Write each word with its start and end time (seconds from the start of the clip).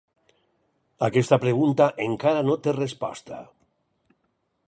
Aquesta 1.07 1.37
pregunta 1.43 1.87
encara 2.07 2.43
no 2.49 2.57
té 2.67 2.75
resposta. 2.79 3.45